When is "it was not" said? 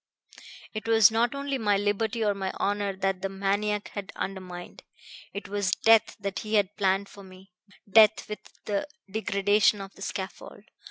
0.73-1.35